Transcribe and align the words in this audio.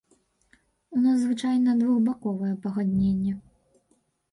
У 0.99 1.01
нас 1.03 1.17
звычайна 1.25 1.75
двухбаковае 1.83 2.51
пагадненне. 2.67 3.37